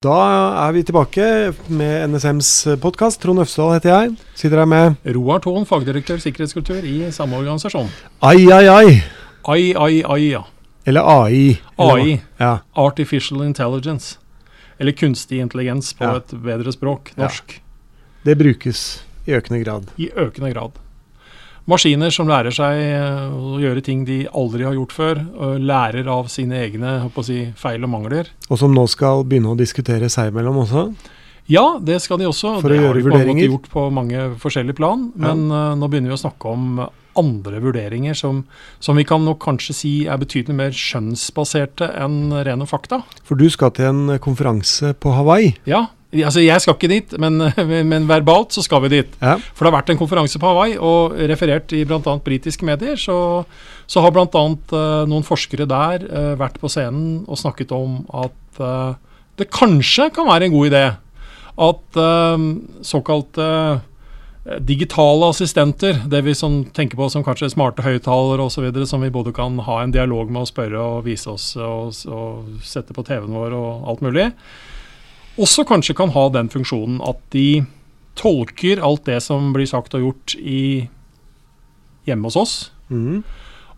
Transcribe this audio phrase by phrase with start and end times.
[0.00, 0.16] Da
[0.64, 1.24] er vi tilbake
[1.68, 2.48] med NSMs
[2.80, 3.18] podkast.
[3.20, 4.14] Trond Øfsdal heter jeg.
[4.32, 7.90] Sitter her med Roar Thon, fagdirektør sikkerhetskultur i samme organisasjon.
[8.24, 8.94] Ai, ai, ai.
[9.44, 10.40] Ai, ai, ai, ja.
[10.88, 11.58] Eller AI.
[11.76, 12.14] AI.
[12.40, 12.54] Ja.
[12.80, 14.16] Artificial Intelligence.
[14.80, 16.16] Eller kunstig intelligens på Ja.
[16.16, 17.12] et bedre språk.
[17.20, 17.60] Norsk.
[18.24, 19.92] Det brukes i økende grad.
[20.00, 20.80] I økende grad.
[21.68, 25.22] Maskiner som lærer seg eh, å gjøre ting de aldri har gjort før.
[25.36, 28.30] Og lærer av sine egne å si, feil og mangler.
[28.48, 30.88] Og som nå skal begynne å diskutere seg imellom også.
[31.50, 32.58] Ja, det skal de også.
[32.62, 35.10] For å det har gjøre de på gjort på mange forskjellige plan.
[35.18, 36.82] Men eh, nå begynner vi å snakke om
[37.18, 38.44] andre vurderinger som,
[38.78, 43.02] som vi kan nok kanskje si er betydelig mer skjønnsbaserte enn rene fakta.
[43.26, 45.56] For du skal til en konferanse på Hawaii.
[45.68, 47.38] Ja, altså jeg skal ikke dit, men,
[47.92, 49.12] men verbalt så skal vi dit.
[49.20, 49.36] Ja.
[49.54, 52.16] For det har vært en konferanse på Hawaii, og referert i bl.a.
[52.24, 53.44] britiske medier, så,
[53.90, 54.26] så har bl.a.
[54.26, 58.98] Uh, noen forskere der uh, vært på scenen og snakket om at uh,
[59.40, 60.84] det kanskje kan være en god idé
[61.60, 62.38] at uh,
[62.82, 63.46] såkalte
[64.46, 69.12] eh, digitale assistenter, det vi som tenker på som kanskje smarte høyttalere osv., som vi
[69.12, 73.04] både kan ha en dialog med og spørre og vise oss og, og sette på
[73.04, 74.30] TV-en vår og alt mulig,
[75.38, 77.62] også kanskje kan ha den funksjonen at de
[78.18, 80.88] tolker alt det som blir sagt og gjort i
[82.08, 82.54] hjemme hos oss.
[82.90, 83.22] Mm.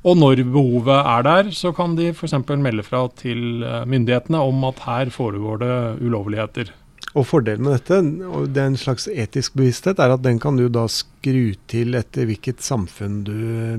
[0.02, 2.34] Og når behovet er der, så kan de f.eks.
[2.58, 6.72] melde fra til eh, myndighetene om at her foregår det ulovligheter.
[7.12, 10.58] Og fordelen med dette, og det er en slags etisk bevissthet, er at den kan
[10.58, 10.88] du da
[11.22, 13.34] skru til etter hvilket samfunn du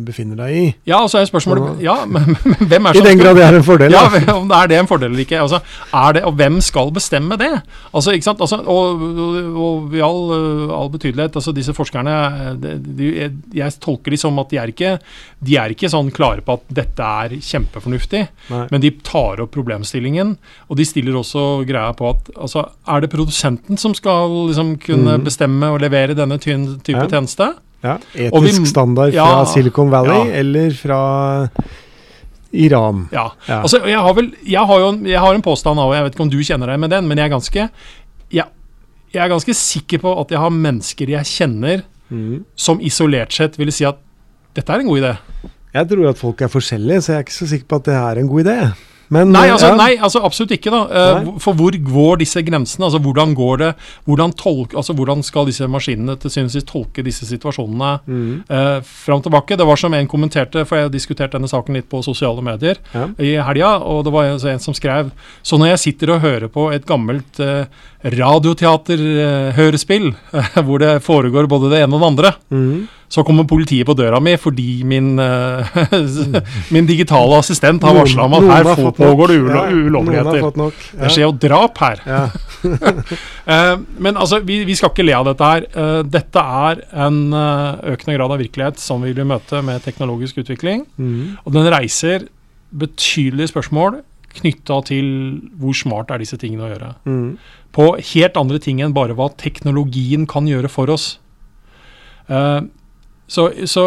[0.05, 0.65] befinner deg i.
[0.87, 3.57] Ja, og så er spørsmålet Ja, men, men hvem er I den grad det er
[3.57, 3.93] en fordel.
[3.93, 4.35] Ja, da.
[4.39, 5.41] om det er det en fordel eller ikke.
[5.43, 5.59] Altså,
[5.91, 7.51] er det, og hvem skal bestemme det?
[7.91, 8.41] Altså, ikke sant?
[8.43, 9.03] Altså, og,
[9.59, 12.15] og, i all, uh, all betydelighet, altså disse forskerne
[12.61, 13.11] de, de,
[13.57, 14.95] Jeg tolker de som at de er ikke
[15.43, 18.63] De er ikke sånn klare på at dette er kjempefornuftig, Nei.
[18.71, 20.35] men de tar opp problemstillingen.
[20.71, 25.17] Og de stiller også greia på at altså, er det produsenten som skal liksom kunne
[25.19, 25.25] mm.
[25.27, 26.53] bestemme og levere denne ty
[26.85, 27.09] type Ja.
[27.33, 27.53] Tjeneste?
[27.83, 30.39] Ja, Etisk vi- standard fra Ja, Silicon Valley ja.
[30.39, 31.49] eller fra
[32.51, 33.09] Iran.
[33.11, 33.33] Ja.
[33.47, 36.21] Altså, jeg har vel Jeg har jo jeg har en påstand av, jeg vet ikke
[36.21, 37.69] om du kjenner deg med den, men jeg er ganske
[38.31, 38.45] jeg,
[39.13, 42.45] jeg er ganske sikker på at jeg har mennesker jeg kjenner mm.
[42.55, 43.97] som isolert sett ville si at
[44.55, 45.17] dette er en god idé.
[45.73, 47.93] Jeg tror at folk er forskjellige, så jeg er ikke så sikker på at det
[47.95, 48.57] er en god idé.
[49.13, 49.75] Men, Nei, eh, altså, ja.
[49.79, 50.71] nei, altså absolutt ikke.
[50.73, 50.81] da.
[50.89, 51.33] Eh, Nei.
[51.43, 52.83] For hvor går disse grensene?
[52.87, 53.71] Altså Hvordan går det,
[54.09, 58.33] hvordan, tolk, altså, hvordan skal disse maskinene til syvende og sist tolke disse situasjonene mm.
[58.49, 59.57] eh, fram og tilbake?
[59.59, 62.77] Det var som en kommenterte, for jeg har diskutert denne saken litt på sosiale medier
[62.93, 63.05] Ja.
[63.21, 65.11] i helga, og det var en, en som skrev
[65.45, 67.65] Så når jeg sitter og hører på et gammelt eh,
[68.03, 72.77] radioteaterhørespill, eh, hvor det foregår både det ene og det andre, Mhm.
[73.13, 75.75] Så kommer politiet på døra mi fordi min, eh,
[76.73, 80.71] min digitale assistent har varsla om at her pågår det ulovligheter.
[80.97, 82.03] Det skjer jo drap her.
[83.43, 85.65] Eh, men altså, vi, vi skal ikke le av dette her.
[85.67, 90.85] Eh, dette er en økende grad av virkelighet som vi vil møte med teknologisk utvikling.
[90.95, 91.41] Mhm.
[91.43, 92.23] Og den reiser
[92.71, 93.99] betydelige spørsmål
[94.39, 95.09] knytta til
[95.59, 96.93] hvor smart er disse tingene å gjøre.
[97.05, 97.27] Mm.
[97.75, 101.17] På helt andre ting enn bare hva teknologien kan gjøre for oss.
[102.31, 102.61] Eh,
[103.27, 103.85] så, så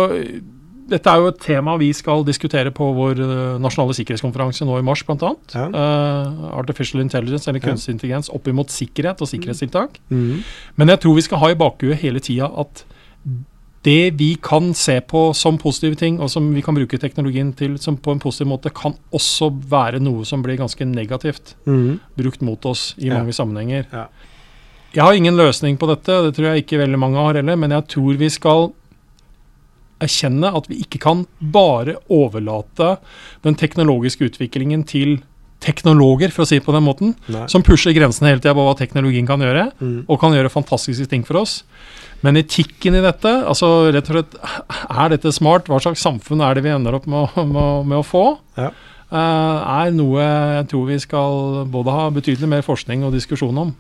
[0.87, 4.85] dette er jo et tema vi skal diskutere på vår eh, nasjonale sikkerhetskonferanse nå i
[4.87, 5.33] mars, bl.a.
[5.55, 5.67] Ja.
[5.75, 7.73] Uh, artificial intelligence, eller Ja.
[7.73, 9.99] kunstig intelligens, opp imot sikkerhet og sikkerhetstiltak.
[10.11, 10.45] Mm.
[10.77, 12.85] Men jeg tror vi skal ha i bakhuet hele tida at
[13.87, 17.77] det vi kan se på som positive ting, og som vi kan bruke teknologien til
[17.79, 22.01] som på en positiv måte, kan også være noe som blir ganske negativt mm.
[22.19, 23.19] brukt mot oss i Ja.
[23.19, 23.87] mange sammenhenger.
[23.93, 24.07] Ja.
[24.95, 27.71] Jeg har ingen løsning på dette, det tror jeg ikke veldig mange har heller, men
[27.71, 28.73] jeg tror vi skal
[30.03, 32.97] erkjenne at vi ikke kan bare overlate
[33.47, 35.19] den teknologiske utviklingen til
[35.65, 37.47] teknologer, for å si det på den måten, Nei.
[37.51, 40.03] som pusher grensene hele tida på hva teknologien kan gjøre, mm.
[40.05, 41.63] og kan gjøre fantastiske ting for oss.
[42.25, 44.37] Men etikken i dette, altså rett og slett
[44.89, 45.67] Er dette smart?
[45.69, 48.25] Hva slags samfunn er det vi ender opp med, å- med, med å få?
[48.57, 48.71] Ja.
[49.07, 53.75] Eh, er noe jeg tror vi skal både ha betydelig mer forskning og diskusjon om.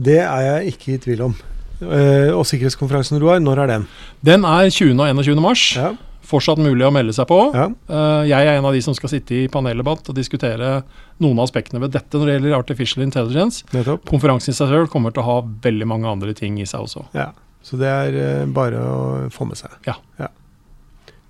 [0.00, 1.36] Det er jeg ikke i tvil om.
[1.80, 3.88] Eh, og sikkerhetskonferansen, Roar, når er den?
[4.26, 4.94] Den er 20.
[4.98, 5.40] og 21.
[5.44, 5.64] mars.
[5.78, 5.92] Ja.
[6.28, 7.38] Fortsatt mulig å melde seg på.
[7.54, 7.68] ja.
[7.88, 10.82] Eh, jeg er en av de som skal sitte i paneldebatt og diskutere
[11.22, 13.62] noen av aspektene ved dette når det gjelder artificial intelligence.
[13.72, 14.04] Nettopp.
[14.10, 17.06] Konferansen i seg selv kommer til å ha veldig mange andre ting i seg også.
[17.16, 17.30] Ja.
[17.64, 18.98] Så det er eh, bare å
[19.32, 19.70] få med seg.
[19.88, 19.96] Ja.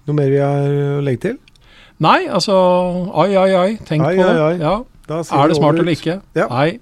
[0.08, 0.66] Noe mer vi har
[0.98, 1.38] å legge til?
[2.00, 2.54] Nei, altså
[3.18, 3.70] Ai, ai, ai.
[3.84, 4.34] Tenk Ai, på det.
[4.34, 4.58] ai, ai.
[4.62, 4.76] Ja.
[5.08, 6.18] Er det smart eller ikke?
[6.36, 6.46] Ja.
[6.50, 6.78] Nei.